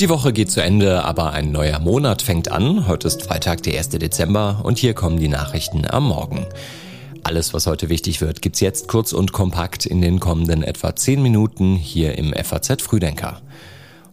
Die 0.00 0.08
Woche 0.08 0.32
geht 0.32 0.50
zu 0.50 0.62
Ende, 0.62 1.04
aber 1.04 1.34
ein 1.34 1.52
neuer 1.52 1.78
Monat 1.78 2.22
fängt 2.22 2.50
an. 2.50 2.86
Heute 2.88 3.06
ist 3.06 3.22
Freitag, 3.22 3.62
der 3.64 3.76
1. 3.76 3.90
Dezember 3.90 4.60
und 4.62 4.78
hier 4.78 4.94
kommen 4.94 5.18
die 5.18 5.28
Nachrichten 5.28 5.84
am 5.86 6.08
Morgen. 6.08 6.46
Alles, 7.22 7.52
was 7.52 7.66
heute 7.66 7.90
wichtig 7.90 8.22
wird, 8.22 8.40
gibt's 8.40 8.60
jetzt 8.60 8.88
kurz 8.88 9.12
und 9.12 9.32
kompakt 9.32 9.84
in 9.84 10.00
den 10.00 10.18
kommenden 10.18 10.62
etwa 10.62 10.96
10 10.96 11.20
Minuten 11.20 11.76
hier 11.76 12.16
im 12.16 12.32
FAZ 12.32 12.80
Frühdenker. 12.80 13.42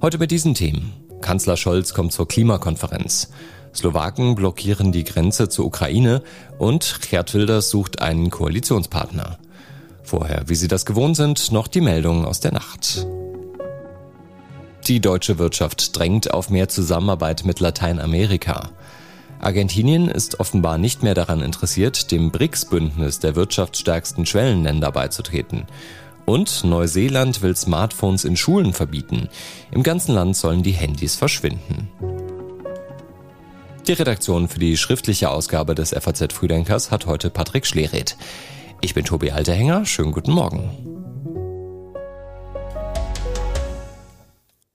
Heute 0.02 0.18
mit 0.18 0.30
diesen 0.32 0.56
Themen. 0.56 0.92
Kanzler 1.22 1.56
Scholz 1.56 1.94
kommt 1.94 2.12
zur 2.12 2.28
Klimakonferenz. 2.28 3.30
Slowaken 3.74 4.36
blockieren 4.36 4.92
die 4.92 5.06
Grenze 5.06 5.48
zur 5.48 5.66
Ukraine 5.66 6.22
und 6.58 7.00
Gerd 7.10 7.34
Wilders 7.34 7.70
sucht 7.70 8.02
einen 8.02 8.30
Koalitionspartner. 8.30 9.38
Vorher, 10.08 10.44
wie 10.48 10.56
Sie 10.56 10.70
das 10.70 10.86
gewohnt 10.86 11.18
sind, 11.18 11.52
noch 11.52 11.68
die 11.68 11.82
Meldung 11.82 12.24
aus 12.24 12.40
der 12.40 12.54
Nacht. 12.54 13.06
Die 14.88 15.02
deutsche 15.02 15.38
Wirtschaft 15.38 15.98
drängt 15.98 16.34
auf 16.34 16.50
mehr 16.50 16.70
Zusammenarbeit 16.70 17.44
mit 17.44 17.60
Lateinamerika. 17.60 18.70
Argentinien 19.42 20.08
ist 20.08 20.40
offenbar 20.40 20.78
nicht 20.78 21.04
mehr 21.04 21.14
daran 21.14 21.42
interessiert, 21.42 22.10
dem 22.12 22.32
BRICS-Bündnis 22.32 23.20
der 23.20 23.36
wirtschaftsstärksten 23.36 24.26
Schwellenländer 24.26 24.94
beizutreten. 24.94 25.66
Und 26.26 26.64
Neuseeland 26.64 27.42
will 27.42 27.58
Smartphones 27.58 28.24
in 28.24 28.38
Schulen 28.38 28.72
verbieten. 28.72 29.28
Im 29.72 29.84
ganzen 29.84 30.16
Land 30.16 30.38
sollen 30.38 30.64
die 30.64 30.72
Handys 30.72 31.18
verschwinden. 31.18 31.90
Die 33.86 33.94
Redaktion 33.94 34.48
für 34.48 34.60
die 34.60 34.78
schriftliche 34.78 35.32
Ausgabe 35.32 35.76
des 35.76 35.90
FAZ 35.90 36.32
Frühdenkers 36.32 36.92
hat 36.92 37.08
heute 37.08 37.30
Patrick 37.30 37.66
Schlereth. 37.66 38.16
Ich 38.82 38.94
bin 38.94 39.06
Tobi 39.06 39.32
Alterhänger, 39.32 39.86
schönen 39.86 40.12
guten 40.12 40.32
Morgen. 40.32 40.70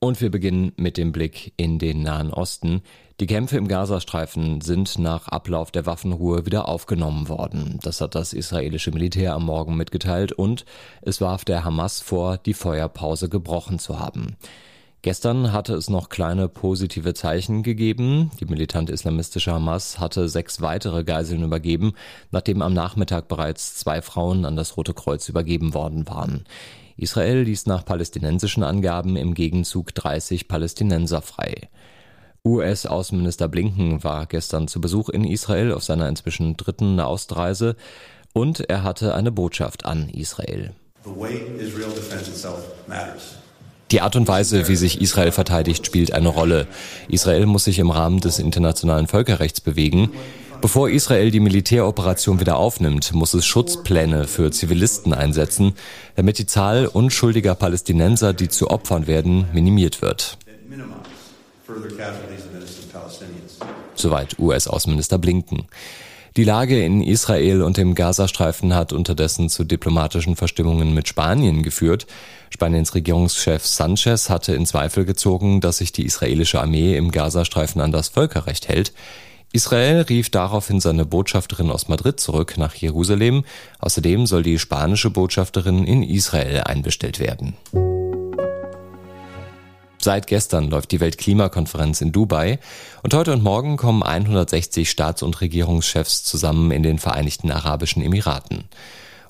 Und 0.00 0.20
wir 0.20 0.30
beginnen 0.30 0.72
mit 0.76 0.96
dem 0.96 1.12
Blick 1.12 1.52
in 1.56 1.78
den 1.78 2.02
Nahen 2.02 2.32
Osten. 2.32 2.82
Die 3.20 3.26
Kämpfe 3.26 3.56
im 3.56 3.68
Gazastreifen 3.68 4.60
sind 4.60 4.98
nach 4.98 5.28
Ablauf 5.28 5.70
der 5.70 5.86
Waffenruhe 5.86 6.44
wieder 6.44 6.68
aufgenommen 6.68 7.28
worden. 7.28 7.78
Das 7.82 8.00
hat 8.00 8.16
das 8.16 8.32
israelische 8.32 8.90
Militär 8.90 9.34
am 9.34 9.44
Morgen 9.44 9.76
mitgeteilt 9.76 10.32
und 10.32 10.64
es 11.02 11.20
warf 11.20 11.44
der 11.44 11.64
Hamas 11.64 12.00
vor, 12.00 12.38
die 12.38 12.54
Feuerpause 12.54 13.28
gebrochen 13.28 13.78
zu 13.78 14.00
haben. 14.00 14.36
Gestern 15.02 15.52
hatte 15.52 15.74
es 15.74 15.90
noch 15.90 16.10
kleine 16.10 16.48
positive 16.48 17.12
Zeichen 17.12 17.64
gegeben. 17.64 18.30
Die 18.38 18.44
militant-islamistische 18.44 19.50
Hamas 19.50 19.98
hatte 19.98 20.28
sechs 20.28 20.60
weitere 20.60 21.02
Geiseln 21.02 21.42
übergeben, 21.42 21.94
nachdem 22.30 22.62
am 22.62 22.72
Nachmittag 22.72 23.26
bereits 23.26 23.74
zwei 23.74 24.00
Frauen 24.00 24.44
an 24.44 24.54
das 24.54 24.76
Rote 24.76 24.94
Kreuz 24.94 25.28
übergeben 25.28 25.74
worden 25.74 26.06
waren. 26.08 26.44
Israel 26.96 27.42
ließ 27.42 27.66
nach 27.66 27.84
palästinensischen 27.84 28.62
Angaben 28.62 29.16
im 29.16 29.34
Gegenzug 29.34 29.92
30 29.92 30.46
Palästinenser 30.46 31.20
frei. 31.20 31.68
US-Außenminister 32.44 33.48
Blinken 33.48 34.04
war 34.04 34.26
gestern 34.26 34.68
zu 34.68 34.80
Besuch 34.80 35.08
in 35.08 35.24
Israel 35.24 35.72
auf 35.72 35.82
seiner 35.82 36.08
inzwischen 36.08 36.56
dritten 36.56 36.94
Nahostreise 36.94 37.74
und 38.34 38.60
er 38.70 38.84
hatte 38.84 39.16
eine 39.16 39.32
Botschaft 39.32 39.84
an 39.84 40.08
Israel. 40.10 40.74
Die 43.92 44.00
Art 44.00 44.16
und 44.16 44.26
Weise, 44.26 44.68
wie 44.68 44.76
sich 44.76 45.02
Israel 45.02 45.32
verteidigt, 45.32 45.84
spielt 45.84 46.14
eine 46.14 46.28
Rolle. 46.28 46.66
Israel 47.08 47.44
muss 47.44 47.64
sich 47.64 47.78
im 47.78 47.90
Rahmen 47.90 48.20
des 48.20 48.38
internationalen 48.38 49.06
Völkerrechts 49.06 49.60
bewegen. 49.60 50.10
Bevor 50.62 50.88
Israel 50.88 51.30
die 51.30 51.40
Militäroperation 51.40 52.40
wieder 52.40 52.56
aufnimmt, 52.56 53.12
muss 53.12 53.34
es 53.34 53.44
Schutzpläne 53.44 54.26
für 54.26 54.50
Zivilisten 54.50 55.12
einsetzen, 55.12 55.74
damit 56.16 56.38
die 56.38 56.46
Zahl 56.46 56.86
unschuldiger 56.86 57.54
Palästinenser, 57.54 58.32
die 58.32 58.48
zu 58.48 58.70
Opfern 58.70 59.06
werden, 59.06 59.48
minimiert 59.52 60.00
wird. 60.00 60.38
Soweit 63.94 64.38
US-Außenminister 64.38 65.18
Blinken. 65.18 65.66
Die 66.36 66.44
Lage 66.44 66.82
in 66.82 67.02
Israel 67.02 67.60
und 67.60 67.76
dem 67.76 67.94
Gazastreifen 67.94 68.74
hat 68.74 68.94
unterdessen 68.94 69.50
zu 69.50 69.64
diplomatischen 69.64 70.34
Verstimmungen 70.34 70.94
mit 70.94 71.06
Spanien 71.06 71.62
geführt. 71.62 72.06
Spaniens 72.48 72.94
Regierungschef 72.94 73.66
Sanchez 73.66 74.30
hatte 74.30 74.54
in 74.54 74.64
Zweifel 74.64 75.04
gezogen, 75.04 75.60
dass 75.60 75.78
sich 75.78 75.92
die 75.92 76.06
israelische 76.06 76.62
Armee 76.62 76.96
im 76.96 77.10
Gazastreifen 77.10 77.82
an 77.82 77.92
das 77.92 78.08
Völkerrecht 78.08 78.68
hält. 78.68 78.94
Israel 79.52 80.00
rief 80.00 80.30
daraufhin 80.30 80.80
seine 80.80 81.04
Botschafterin 81.04 81.70
aus 81.70 81.88
Madrid 81.88 82.18
zurück 82.18 82.54
nach 82.56 82.74
Jerusalem. 82.74 83.44
Außerdem 83.80 84.24
soll 84.24 84.42
die 84.42 84.58
spanische 84.58 85.10
Botschafterin 85.10 85.84
in 85.84 86.02
Israel 86.02 86.62
einbestellt 86.62 87.20
werden. 87.20 87.56
Seit 90.04 90.26
gestern 90.26 90.68
läuft 90.68 90.90
die 90.90 90.98
Weltklimakonferenz 90.98 92.00
in 92.00 92.10
Dubai 92.10 92.58
und 93.04 93.14
heute 93.14 93.32
und 93.32 93.44
morgen 93.44 93.76
kommen 93.76 94.02
160 94.02 94.90
Staats- 94.90 95.22
und 95.22 95.40
Regierungschefs 95.40 96.24
zusammen 96.24 96.72
in 96.72 96.82
den 96.82 96.98
Vereinigten 96.98 97.52
Arabischen 97.52 98.02
Emiraten. 98.02 98.64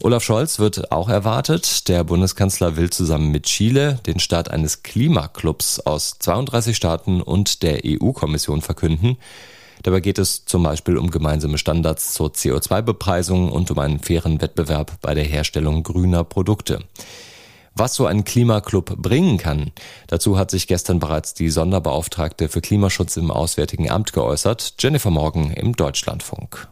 Olaf 0.00 0.24
Scholz 0.24 0.58
wird 0.60 0.90
auch 0.90 1.10
erwartet. 1.10 1.88
Der 1.88 2.04
Bundeskanzler 2.04 2.76
will 2.76 2.88
zusammen 2.88 3.30
mit 3.30 3.44
Chile 3.44 4.00
den 4.06 4.18
Start 4.18 4.50
eines 4.50 4.82
Klimaclubs 4.82 5.80
aus 5.80 6.16
32 6.18 6.74
Staaten 6.74 7.20
und 7.20 7.62
der 7.62 7.82
EU-Kommission 7.84 8.62
verkünden. 8.62 9.18
Dabei 9.82 10.00
geht 10.00 10.18
es 10.18 10.46
zum 10.46 10.62
Beispiel 10.62 10.96
um 10.96 11.10
gemeinsame 11.10 11.58
Standards 11.58 12.14
zur 12.14 12.28
CO2-Bepreisung 12.28 13.52
und 13.52 13.70
um 13.70 13.78
einen 13.78 14.00
fairen 14.00 14.40
Wettbewerb 14.40 14.92
bei 15.02 15.12
der 15.12 15.24
Herstellung 15.24 15.82
grüner 15.82 16.24
Produkte. 16.24 16.78
Was 17.74 17.94
so 17.94 18.06
ein 18.06 18.24
Klimaclub 18.24 18.96
bringen 18.96 19.38
kann, 19.38 19.72
dazu 20.08 20.38
hat 20.38 20.50
sich 20.50 20.66
gestern 20.66 20.98
bereits 20.98 21.32
die 21.32 21.48
Sonderbeauftragte 21.48 22.48
für 22.48 22.60
Klimaschutz 22.60 23.16
im 23.16 23.30
Auswärtigen 23.30 23.90
Amt 23.90 24.12
geäußert, 24.12 24.74
Jennifer 24.78 25.10
Morgan 25.10 25.50
im 25.52 25.74
Deutschlandfunk. 25.74 26.68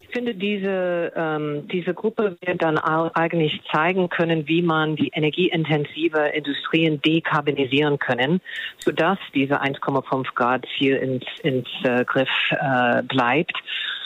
Ich 0.00 0.08
finde, 0.08 0.34
diese, 0.34 1.12
ähm, 1.14 1.68
diese 1.68 1.94
Gruppe 1.94 2.36
wird 2.44 2.62
dann 2.64 2.78
eigentlich 2.78 3.60
zeigen 3.70 4.08
können, 4.08 4.48
wie 4.48 4.60
man 4.60 4.96
die 4.96 5.10
energieintensive 5.14 6.18
Industrien 6.34 7.00
dekarbonisieren 7.00 8.00
können, 8.00 8.40
sodass 8.80 9.18
diese 9.32 9.62
1,5 9.62 10.34
Grad 10.34 10.66
Ziel 10.76 10.96
ins, 10.96 11.24
ins 11.44 11.68
äh, 11.84 12.04
Griff 12.04 12.28
äh, 12.50 13.04
bleibt. 13.04 13.54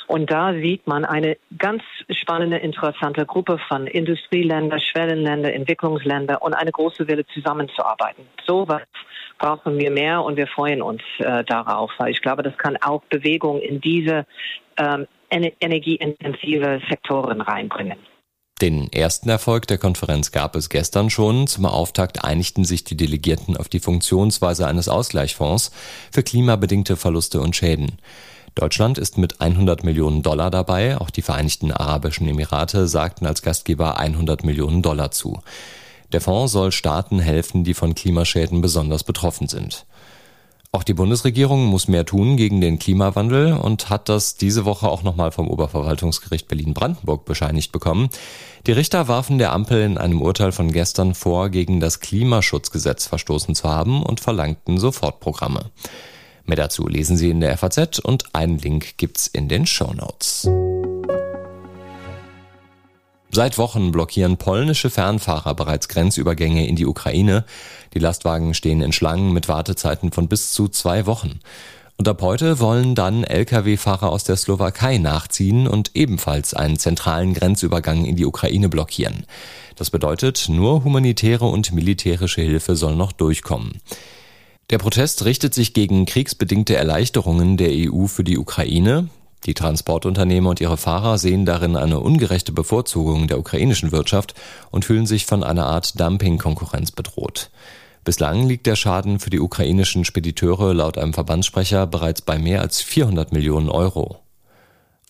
Und 0.06 0.30
da 0.30 0.52
sieht 0.52 0.86
man 0.86 1.04
eine 1.04 1.36
ganz 1.58 1.82
spannende, 2.10 2.58
interessante 2.58 3.24
Gruppe 3.24 3.58
von 3.68 3.86
Industrieländer, 3.86 4.78
Schwellenländer, 4.78 5.52
Entwicklungsländer 5.52 6.42
und 6.42 6.54
eine 6.54 6.70
große 6.70 7.08
Wille 7.08 7.24
zusammenzuarbeiten. 7.26 8.26
So 8.46 8.68
was 8.68 8.82
brauchen 9.38 9.78
wir 9.78 9.90
mehr 9.90 10.22
und 10.22 10.36
wir 10.36 10.46
freuen 10.46 10.82
uns 10.82 11.02
äh, 11.18 11.44
darauf, 11.44 11.90
weil 11.98 12.12
ich 12.12 12.22
glaube, 12.22 12.42
das 12.42 12.56
kann 12.58 12.76
auch 12.82 13.02
Bewegung 13.10 13.60
in 13.60 13.80
diese 13.80 14.26
ähm, 14.78 15.06
energieintensive 15.30 16.80
Sektoren 16.88 17.40
reinbringen. 17.40 17.98
Den 18.62 18.92
ersten 18.92 19.28
Erfolg 19.28 19.66
der 19.66 19.78
Konferenz 19.78 20.30
gab 20.30 20.54
es 20.54 20.68
gestern 20.68 21.10
schon. 21.10 21.48
Zum 21.48 21.66
Auftakt 21.66 22.24
einigten 22.24 22.64
sich 22.64 22.84
die 22.84 22.96
Delegierten 22.96 23.56
auf 23.56 23.68
die 23.68 23.80
Funktionsweise 23.80 24.68
eines 24.68 24.88
Ausgleichsfonds 24.88 25.72
für 26.12 26.22
klimabedingte 26.22 26.96
Verluste 26.96 27.40
und 27.40 27.56
Schäden. 27.56 27.98
Deutschland 28.54 28.98
ist 28.98 29.18
mit 29.18 29.40
100 29.40 29.82
Millionen 29.82 30.22
Dollar 30.22 30.50
dabei. 30.50 30.98
Auch 31.00 31.10
die 31.10 31.22
Vereinigten 31.22 31.72
Arabischen 31.72 32.28
Emirate 32.28 32.86
sagten 32.86 33.26
als 33.26 33.42
Gastgeber 33.42 33.98
100 33.98 34.44
Millionen 34.44 34.80
Dollar 34.80 35.10
zu. 35.10 35.40
Der 36.12 36.20
Fonds 36.20 36.52
soll 36.52 36.70
Staaten 36.70 37.18
helfen, 37.18 37.64
die 37.64 37.74
von 37.74 37.96
Klimaschäden 37.96 38.60
besonders 38.60 39.02
betroffen 39.02 39.48
sind. 39.48 39.86
Auch 40.70 40.82
die 40.82 40.94
Bundesregierung 40.94 41.66
muss 41.66 41.86
mehr 41.86 42.04
tun 42.04 42.36
gegen 42.36 42.60
den 42.60 42.80
Klimawandel 42.80 43.52
und 43.52 43.90
hat 43.90 44.08
das 44.08 44.36
diese 44.36 44.64
Woche 44.64 44.88
auch 44.88 45.04
nochmal 45.04 45.30
vom 45.30 45.48
Oberverwaltungsgericht 45.48 46.48
Berlin-Brandenburg 46.48 47.24
bescheinigt 47.24 47.70
bekommen. 47.70 48.08
Die 48.66 48.72
Richter 48.72 49.06
warfen 49.06 49.38
der 49.38 49.52
Ampel 49.52 49.82
in 49.82 49.98
einem 49.98 50.20
Urteil 50.20 50.50
von 50.50 50.72
gestern 50.72 51.14
vor, 51.14 51.48
gegen 51.50 51.78
das 51.78 52.00
Klimaschutzgesetz 52.00 53.06
verstoßen 53.06 53.54
zu 53.54 53.68
haben 53.68 54.02
und 54.02 54.18
verlangten 54.18 54.78
Sofortprogramme. 54.78 55.70
Mehr 56.46 56.56
dazu 56.56 56.86
lesen 56.86 57.16
Sie 57.16 57.30
in 57.30 57.40
der 57.40 57.56
FAZ 57.56 57.98
und 58.00 58.34
einen 58.34 58.58
Link 58.58 58.98
gibt's 58.98 59.26
in 59.26 59.48
den 59.48 59.66
Show 59.66 59.92
Notes. 59.94 60.48
Seit 63.30 63.58
Wochen 63.58 63.90
blockieren 63.90 64.36
polnische 64.36 64.90
Fernfahrer 64.90 65.54
bereits 65.54 65.88
Grenzübergänge 65.88 66.68
in 66.68 66.76
die 66.76 66.86
Ukraine. 66.86 67.44
Die 67.92 67.98
Lastwagen 67.98 68.54
stehen 68.54 68.80
in 68.80 68.92
Schlangen 68.92 69.32
mit 69.32 69.48
Wartezeiten 69.48 70.12
von 70.12 70.28
bis 70.28 70.52
zu 70.52 70.68
zwei 70.68 71.06
Wochen. 71.06 71.40
Und 71.96 72.08
ab 72.08 72.22
heute 72.22 72.60
wollen 72.60 72.94
dann 72.94 73.24
Lkw-Fahrer 73.24 74.10
aus 74.10 74.24
der 74.24 74.36
Slowakei 74.36 74.98
nachziehen 74.98 75.66
und 75.66 75.92
ebenfalls 75.94 76.54
einen 76.54 76.78
zentralen 76.78 77.34
Grenzübergang 77.34 78.04
in 78.04 78.16
die 78.16 78.26
Ukraine 78.26 78.68
blockieren. 78.68 79.26
Das 79.76 79.90
bedeutet, 79.90 80.48
nur 80.48 80.84
humanitäre 80.84 81.46
und 81.46 81.72
militärische 81.72 82.42
Hilfe 82.42 82.76
soll 82.76 82.94
noch 82.94 83.12
durchkommen. 83.12 83.80
Der 84.70 84.78
Protest 84.78 85.24
richtet 85.26 85.52
sich 85.52 85.74
gegen 85.74 86.06
kriegsbedingte 86.06 86.74
Erleichterungen 86.74 87.58
der 87.58 87.70
EU 87.70 88.06
für 88.06 88.24
die 88.24 88.38
Ukraine. 88.38 89.08
Die 89.44 89.52
Transportunternehmer 89.52 90.48
und 90.48 90.60
ihre 90.62 90.78
Fahrer 90.78 91.18
sehen 91.18 91.44
darin 91.44 91.76
eine 91.76 92.00
ungerechte 92.00 92.52
Bevorzugung 92.52 93.28
der 93.28 93.38
ukrainischen 93.38 93.92
Wirtschaft 93.92 94.34
und 94.70 94.86
fühlen 94.86 95.06
sich 95.06 95.26
von 95.26 95.44
einer 95.44 95.66
Art 95.66 96.00
Dumping-Konkurrenz 96.00 96.92
bedroht. 96.92 97.50
Bislang 98.04 98.46
liegt 98.48 98.66
der 98.66 98.76
Schaden 98.76 99.18
für 99.18 99.30
die 99.30 99.40
ukrainischen 99.40 100.06
Spediteure 100.06 100.72
laut 100.72 100.96
einem 100.96 101.12
Verbandssprecher 101.12 101.86
bereits 101.86 102.22
bei 102.22 102.38
mehr 102.38 102.62
als 102.62 102.80
400 102.80 103.32
Millionen 103.32 103.68
Euro. 103.68 104.23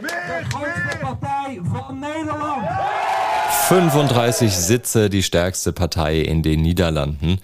De 0.00 0.08
grootste 0.50 0.98
partij 1.00 1.60
van 1.64 1.98
Nederland! 1.98 2.68
35 3.50 4.54
Sitze, 4.54 5.10
die 5.10 5.24
stärkste 5.24 5.72
Partei 5.72 6.20
in 6.20 6.44
den 6.44 6.62
Niederlanden. 6.62 7.40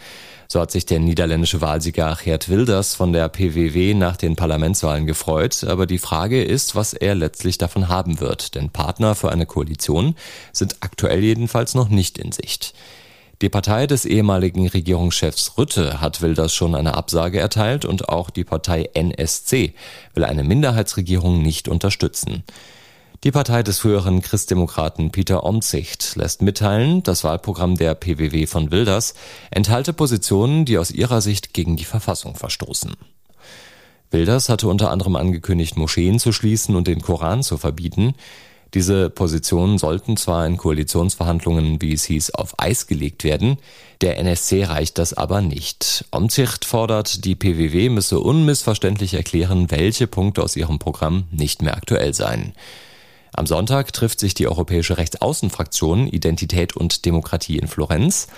So 0.48 0.60
hat 0.60 0.70
sich 0.70 0.86
der 0.86 1.00
niederländische 1.00 1.60
Wahlsieger 1.60 2.16
Geert 2.22 2.48
Wilders 2.48 2.94
von 2.94 3.12
der 3.12 3.28
PWW 3.28 3.94
nach 3.94 4.16
den 4.16 4.36
Parlamentswahlen 4.36 5.06
gefreut. 5.06 5.64
Aber 5.64 5.86
die 5.86 5.98
Frage 5.98 6.42
ist, 6.42 6.74
was 6.74 6.92
er 6.94 7.14
letztlich 7.14 7.58
davon 7.58 7.88
haben 7.88 8.20
wird. 8.20 8.54
Denn 8.54 8.70
Partner 8.70 9.14
für 9.14 9.32
eine 9.32 9.46
Koalition 9.46 10.14
sind 10.52 10.76
aktuell 10.80 11.22
jedenfalls 11.22 11.74
noch 11.74 11.88
nicht 11.88 12.18
in 12.18 12.32
Sicht. 12.32 12.74
Die 13.42 13.50
Partei 13.50 13.86
des 13.86 14.06
ehemaligen 14.06 14.66
Regierungschefs 14.66 15.58
Rütte 15.58 16.00
hat 16.00 16.22
Wilders 16.22 16.54
schon 16.54 16.74
eine 16.74 16.94
Absage 16.94 17.38
erteilt 17.38 17.84
und 17.84 18.08
auch 18.08 18.30
die 18.30 18.44
Partei 18.44 18.88
NSC 18.94 19.74
will 20.14 20.24
eine 20.24 20.42
Minderheitsregierung 20.42 21.42
nicht 21.42 21.68
unterstützen. 21.68 22.44
Die 23.24 23.30
Partei 23.30 23.62
des 23.62 23.78
früheren 23.78 24.20
Christdemokraten 24.20 25.10
Peter 25.10 25.42
Omzicht 25.44 26.16
lässt 26.16 26.42
mitteilen, 26.42 27.02
das 27.02 27.24
Wahlprogramm 27.24 27.76
der 27.76 27.94
PWW 27.94 28.46
von 28.46 28.70
Wilders 28.70 29.14
enthalte 29.50 29.94
Positionen, 29.94 30.66
die 30.66 30.76
aus 30.76 30.90
ihrer 30.90 31.22
Sicht 31.22 31.54
gegen 31.54 31.76
die 31.76 31.86
Verfassung 31.86 32.36
verstoßen. 32.36 32.92
Wilders 34.10 34.50
hatte 34.50 34.68
unter 34.68 34.90
anderem 34.90 35.16
angekündigt, 35.16 35.78
Moscheen 35.78 36.18
zu 36.18 36.30
schließen 36.30 36.76
und 36.76 36.88
den 36.88 37.00
Koran 37.00 37.42
zu 37.42 37.56
verbieten. 37.56 38.14
Diese 38.74 39.08
Positionen 39.08 39.78
sollten 39.78 40.18
zwar 40.18 40.46
in 40.46 40.58
Koalitionsverhandlungen, 40.58 41.80
wie 41.80 41.94
es 41.94 42.04
hieß, 42.04 42.34
auf 42.34 42.54
Eis 42.58 42.86
gelegt 42.86 43.24
werden, 43.24 43.56
der 44.02 44.18
NSC 44.18 44.64
reicht 44.64 44.98
das 44.98 45.14
aber 45.14 45.40
nicht. 45.40 46.04
Omzicht 46.10 46.66
fordert, 46.66 47.24
die 47.24 47.34
PWW 47.34 47.88
müsse 47.88 48.20
unmissverständlich 48.20 49.14
erklären, 49.14 49.70
welche 49.70 50.06
Punkte 50.06 50.42
aus 50.42 50.54
ihrem 50.54 50.78
Programm 50.78 51.24
nicht 51.30 51.62
mehr 51.62 51.76
aktuell 51.76 52.12
seien. 52.12 52.52
Am 53.36 53.46
Sonntag 53.46 53.92
trifft 53.92 54.18
sich 54.18 54.32
die 54.32 54.48
Europäische 54.48 54.96
Rechtsaußenfraktion 54.96 56.06
Identität 56.06 56.74
und 56.74 57.04
Demokratie 57.04 57.58
in 57.58 57.68
Florenz. 57.68 58.28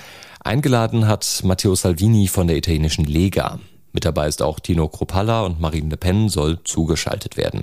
Eingeladen 0.41 1.07
hat 1.07 1.43
Matteo 1.45 1.77
Salvini 1.77 2.27
von 2.27 2.49
der 2.49 2.57
italienischen 2.57 3.05
Lega. 3.05 3.61
Mit 3.93 4.05
dabei 4.05 4.27
ist 4.27 4.43
auch 4.43 4.59
Tino 4.59 4.89
Kropalla 4.89 5.43
und 5.43 5.61
Marine 5.61 5.91
Le 5.91 5.97
Pen 5.97 6.29
soll 6.29 6.59
zugeschaltet 6.65 7.37
werden. 7.37 7.63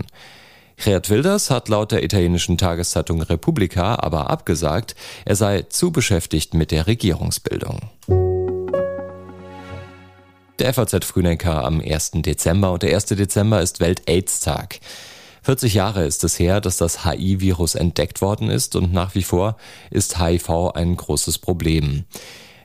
Geert 0.77 1.09
Wilders 1.09 1.51
hat 1.51 1.67
laut 1.67 1.91
der 1.91 2.03
italienischen 2.03 2.57
Tageszeitung 2.57 3.21
Repubblica 3.21 3.95
aber 3.95 4.29
abgesagt, 4.29 4.95
er 5.25 5.35
sei 5.35 5.63
zu 5.63 5.91
beschäftigt 5.91 6.53
mit 6.53 6.71
der 6.71 6.87
Regierungsbildung. 6.87 7.81
Der 10.59 10.73
FAZ 10.73 11.03
Frühdenker 11.03 11.65
am 11.65 11.81
1. 11.81 12.11
Dezember 12.15 12.71
und 12.71 12.83
der 12.83 12.95
1. 12.95 13.07
Dezember 13.07 13.61
ist 13.61 13.81
Welt-AIDS-Tag. 13.81 14.79
40 15.45 15.75
Jahre 15.75 16.05
ist 16.05 16.23
es 16.23 16.39
her, 16.39 16.59
dass 16.59 16.77
das 16.77 17.05
HIV-Virus 17.05 17.75
entdeckt 17.75 18.19
worden 18.19 18.49
ist 18.49 18.75
und 18.75 18.91
nach 18.91 19.13
wie 19.13 19.21
vor 19.21 19.57
ist 19.91 20.19
HIV 20.19 20.71
ein 20.73 20.97
großes 20.97 21.37
Problem. 21.37 22.05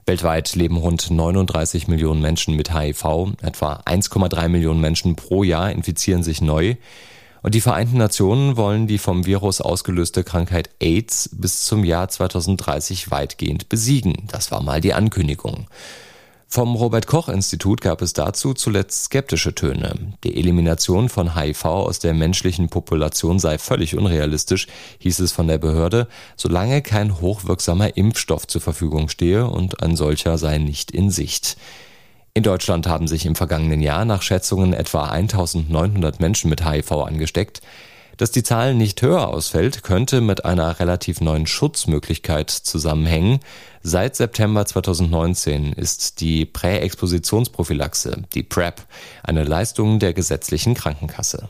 Weltweit 0.07 0.55
leben 0.55 0.79
rund 0.79 1.11
39 1.11 1.89
Millionen 1.89 2.23
Menschen 2.23 2.57
mit 2.57 2.73
HIV, 2.75 3.35
etwa 3.43 3.75
1,3 3.85 4.49
Millionen 4.49 4.81
Menschen 4.81 5.15
pro 5.15 5.43
Jahr 5.43 5.71
infizieren 5.71 6.23
sich 6.23 6.41
neu. 6.41 6.77
Und 7.43 7.55
die 7.55 7.61
Vereinten 7.61 7.99
Nationen 7.99 8.57
wollen 8.57 8.87
die 8.87 8.97
vom 8.97 9.27
Virus 9.27 9.61
ausgelöste 9.61 10.25
Krankheit 10.25 10.71
AIDS 10.81 11.29
bis 11.35 11.67
zum 11.67 11.85
Jahr 11.85 12.09
2030 12.09 13.11
weitgehend 13.11 13.69
besiegen. 13.69 14.27
Das 14.29 14.51
war 14.51 14.63
mal 14.63 14.81
die 14.81 14.95
Ankündigung. 14.95 15.67
Vom 16.53 16.75
Robert 16.75 17.07
Koch 17.07 17.29
Institut 17.29 17.81
gab 17.81 18.03
es 18.03 18.13
dazu 18.13 18.55
zuletzt 18.55 19.05
skeptische 19.05 19.55
Töne. 19.55 20.15
Die 20.25 20.37
Elimination 20.37 21.09
von 21.09 21.37
HIV 21.37 21.65
aus 21.65 22.01
der 22.01 22.13
menschlichen 22.13 22.69
Population 22.69 23.39
sei 23.39 23.57
völlig 23.57 23.97
unrealistisch, 23.97 24.67
hieß 24.99 25.21
es 25.21 25.31
von 25.31 25.47
der 25.47 25.59
Behörde, 25.59 26.09
solange 26.35 26.83
kein 26.83 27.21
hochwirksamer 27.21 27.97
Impfstoff 27.97 28.49
zur 28.49 28.61
Verfügung 28.61 29.09
stehe 29.09 29.47
und 29.47 29.81
ein 29.81 29.95
solcher 29.95 30.39
sei 30.39 30.59
nicht 30.59 30.91
in 30.91 31.13
Sicht. 31.13 31.57
In 32.35 32.43
Deutschland 32.43 32.89
haben 32.89 33.07
sich 33.07 33.27
im 33.27 33.37
vergangenen 33.37 33.81
Jahr 33.81 34.05
nach 34.05 34.23
Schätzungen 34.23 34.73
etwa 34.73 35.05
1900 35.05 36.19
Menschen 36.19 36.51
mit 36.51 36.69
HIV 36.69 36.91
angesteckt. 36.91 37.61
Dass 38.21 38.31
die 38.31 38.43
Zahl 38.43 38.75
nicht 38.75 39.01
höher 39.01 39.29
ausfällt, 39.29 39.83
könnte 39.83 40.21
mit 40.21 40.45
einer 40.45 40.79
relativ 40.79 41.23
neuen 41.23 41.47
Schutzmöglichkeit 41.47 42.51
zusammenhängen. 42.51 43.41
Seit 43.83 44.15
September 44.15 44.67
2019 44.67 45.73
ist 45.73 46.21
die 46.21 46.45
Präexpositionsprophylaxe, 46.45 48.25
die 48.35 48.43
PrEP, 48.43 48.83
eine 49.23 49.45
Leistung 49.45 50.01
der 50.01 50.13
gesetzlichen 50.13 50.75
Krankenkasse. 50.75 51.49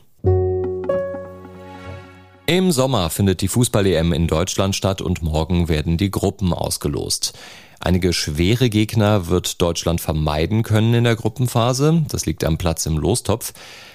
Im 2.51 2.73
Sommer 2.73 3.09
findet 3.09 3.39
die 3.39 3.47
Fußball-EM 3.47 4.11
in 4.11 4.27
Deutschland 4.27 4.75
statt 4.75 5.01
und 5.01 5.21
morgen 5.21 5.69
werden 5.69 5.95
die 5.95 6.11
Gruppen 6.11 6.51
ausgelost. 6.51 7.31
Einige 7.79 8.11
schwere 8.11 8.69
Gegner 8.69 9.27
wird 9.29 9.61
Deutschland 9.61 10.01
vermeiden 10.01 10.61
können 10.61 10.93
in 10.93 11.05
der 11.05 11.15
Gruppenphase. 11.15 12.03
Das 12.09 12.25
liegt 12.25 12.43
am 12.43 12.57
Platz 12.57 12.85
im 12.85 12.97
Lostopf. 12.97 13.53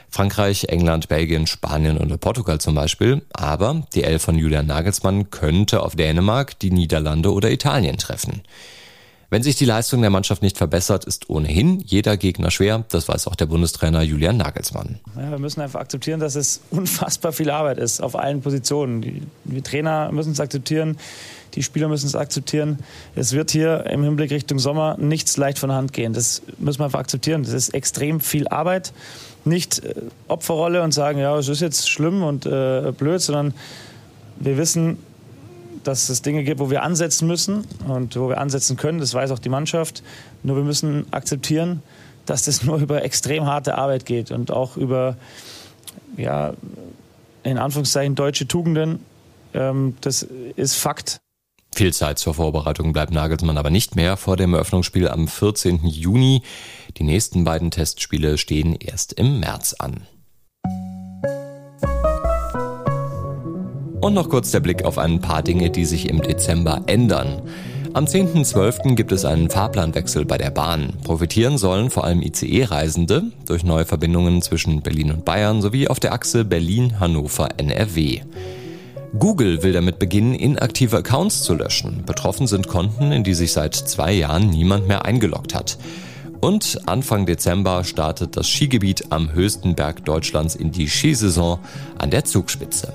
Frankreich, 0.08 0.70
England, 0.70 1.08
Belgien, 1.08 1.46
Spanien 1.46 1.98
und 1.98 2.18
Portugal 2.18 2.58
zum 2.58 2.74
Beispiel. 2.74 3.20
Aber 3.34 3.82
die 3.94 4.04
Elf 4.04 4.22
von 4.22 4.38
Julian 4.38 4.68
Nagelsmann 4.68 5.28
könnte 5.28 5.82
auf 5.82 5.94
Dänemark, 5.94 6.58
die 6.58 6.70
Niederlande 6.70 7.34
oder 7.34 7.50
Italien 7.50 7.98
treffen. 7.98 8.40
Wenn 9.28 9.42
sich 9.42 9.56
die 9.56 9.64
Leistung 9.64 10.00
der 10.00 10.10
Mannschaft 10.10 10.42
nicht 10.42 10.56
verbessert, 10.56 11.04
ist 11.04 11.28
ohnehin 11.28 11.80
jeder 11.80 12.16
Gegner 12.16 12.50
schwer. 12.50 12.84
Das 12.90 13.08
weiß 13.08 13.26
auch 13.26 13.34
der 13.34 13.46
Bundestrainer 13.46 14.02
Julian 14.02 14.36
Nagelsmann. 14.36 15.00
Ja, 15.16 15.30
wir 15.30 15.38
müssen 15.38 15.60
einfach 15.60 15.80
akzeptieren, 15.80 16.20
dass 16.20 16.36
es 16.36 16.60
unfassbar 16.70 17.32
viel 17.32 17.50
Arbeit 17.50 17.78
ist 17.78 18.00
auf 18.00 18.16
allen 18.16 18.40
Positionen. 18.40 19.02
Die, 19.02 19.22
die 19.44 19.62
Trainer 19.62 20.12
müssen 20.12 20.32
es 20.32 20.40
akzeptieren, 20.40 20.96
die 21.54 21.62
Spieler 21.62 21.88
müssen 21.88 22.06
es 22.06 22.14
akzeptieren. 22.14 22.78
Es 23.14 23.32
wird 23.32 23.50
hier 23.50 23.86
im 23.86 24.02
Hinblick 24.02 24.30
Richtung 24.30 24.58
Sommer 24.58 24.96
nichts 24.98 25.36
leicht 25.36 25.58
von 25.58 25.72
Hand 25.72 25.92
gehen. 25.92 26.12
Das 26.12 26.42
müssen 26.58 26.80
wir 26.80 26.84
einfach 26.84 27.00
akzeptieren. 27.00 27.42
Das 27.42 27.52
ist 27.52 27.70
extrem 27.70 28.20
viel 28.20 28.46
Arbeit 28.48 28.92
nicht 29.46 29.84
äh, 29.84 29.94
Opferrolle 30.28 30.82
und 30.82 30.92
sagen, 30.92 31.18
ja, 31.18 31.36
es 31.38 31.48
ist 31.48 31.60
jetzt 31.60 31.88
schlimm 31.88 32.22
und 32.22 32.46
äh, 32.46 32.92
blöd, 32.96 33.20
sondern 33.20 33.54
wir 34.38 34.58
wissen, 34.58 34.98
dass 35.86 36.08
es 36.08 36.22
Dinge 36.22 36.42
gibt, 36.42 36.60
wo 36.60 36.70
wir 36.70 36.82
ansetzen 36.82 37.28
müssen 37.28 37.64
und 37.86 38.16
wo 38.16 38.28
wir 38.28 38.38
ansetzen 38.38 38.76
können. 38.76 38.98
Das 38.98 39.14
weiß 39.14 39.30
auch 39.30 39.38
die 39.38 39.48
Mannschaft. 39.48 40.02
Nur 40.42 40.56
wir 40.56 40.64
müssen 40.64 41.06
akzeptieren, 41.12 41.82
dass 42.24 42.44
das 42.44 42.62
nur 42.64 42.78
über 42.78 43.04
extrem 43.04 43.46
harte 43.46 43.76
Arbeit 43.76 44.06
geht 44.06 44.30
und 44.30 44.50
auch 44.50 44.76
über, 44.76 45.16
ja, 46.16 46.54
in 47.42 47.58
Anführungszeichen 47.58 48.14
deutsche 48.14 48.48
Tugenden. 48.48 49.00
Ähm, 49.54 49.96
das 50.00 50.26
ist 50.56 50.74
Fakt. 50.74 51.18
Viel 51.74 51.92
Zeit 51.92 52.18
zur 52.18 52.34
Vorbereitung 52.34 52.92
bleibt 52.92 53.12
Nagelsmann 53.12 53.58
aber 53.58 53.70
nicht 53.70 53.96
mehr 53.96 54.16
vor 54.16 54.36
dem 54.36 54.54
Eröffnungsspiel 54.54 55.08
am 55.08 55.28
14. 55.28 55.84
Juni. 55.84 56.42
Die 56.96 57.04
nächsten 57.04 57.44
beiden 57.44 57.70
Testspiele 57.70 58.38
stehen 58.38 58.74
erst 58.74 59.12
im 59.12 59.40
März 59.40 59.74
an. 59.78 60.06
Und 64.06 64.14
noch 64.14 64.28
kurz 64.28 64.52
der 64.52 64.60
Blick 64.60 64.84
auf 64.84 64.98
ein 64.98 65.20
paar 65.20 65.42
Dinge, 65.42 65.68
die 65.68 65.84
sich 65.84 66.08
im 66.08 66.22
Dezember 66.22 66.80
ändern. 66.86 67.42
Am 67.92 68.04
10.12. 68.04 68.94
gibt 68.94 69.10
es 69.10 69.24
einen 69.24 69.50
Fahrplanwechsel 69.50 70.24
bei 70.24 70.38
der 70.38 70.50
Bahn. 70.50 70.92
Profitieren 71.02 71.58
sollen 71.58 71.90
vor 71.90 72.04
allem 72.04 72.22
ICE-Reisende 72.22 73.24
durch 73.46 73.64
neue 73.64 73.84
Verbindungen 73.84 74.42
zwischen 74.42 74.80
Berlin 74.80 75.10
und 75.10 75.24
Bayern 75.24 75.60
sowie 75.60 75.88
auf 75.88 75.98
der 75.98 76.12
Achse 76.12 76.44
Berlin-Hannover-NRW. 76.44 78.20
Google 79.18 79.64
will 79.64 79.72
damit 79.72 79.98
beginnen, 79.98 80.36
inaktive 80.36 80.98
Accounts 80.98 81.42
zu 81.42 81.56
löschen. 81.56 82.04
Betroffen 82.06 82.46
sind 82.46 82.68
Konten, 82.68 83.10
in 83.10 83.24
die 83.24 83.34
sich 83.34 83.50
seit 83.50 83.74
zwei 83.74 84.12
Jahren 84.12 84.50
niemand 84.50 84.86
mehr 84.86 85.04
eingeloggt 85.04 85.52
hat. 85.52 85.78
Und 86.40 86.78
Anfang 86.86 87.26
Dezember 87.26 87.82
startet 87.82 88.36
das 88.36 88.46
Skigebiet 88.46 89.06
am 89.10 89.32
höchsten 89.32 89.74
Berg 89.74 90.04
Deutschlands 90.04 90.54
in 90.54 90.70
die 90.70 90.86
Skisaison 90.86 91.58
an 91.98 92.12
der 92.12 92.24
Zugspitze. 92.24 92.92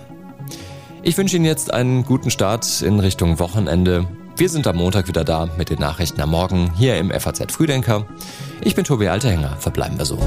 Ich 1.03 1.17
wünsche 1.17 1.35
Ihnen 1.35 1.45
jetzt 1.45 1.73
einen 1.73 2.05
guten 2.05 2.29
Start 2.29 2.83
in 2.83 2.99
Richtung 2.99 3.39
Wochenende. 3.39 4.07
Wir 4.37 4.49
sind 4.49 4.67
am 4.67 4.75
Montag 4.75 5.07
wieder 5.07 5.23
da 5.23 5.49
mit 5.57 5.71
den 5.71 5.79
Nachrichten 5.79 6.21
am 6.21 6.29
Morgen 6.29 6.71
hier 6.75 6.97
im 6.97 7.09
FAZ 7.09 7.51
Frühdenker. 7.51 8.05
Ich 8.61 8.75
bin 8.75 8.85
Tobi 8.85 9.07
Alterhänger, 9.07 9.55
verbleiben 9.57 9.97
wir 9.97 10.05
so. 10.05 10.19